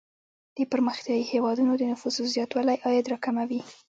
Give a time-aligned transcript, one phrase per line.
[0.57, 3.61] د پرمختیايي هیوادونو د نفوسو زیاتوالی عاید را کموي.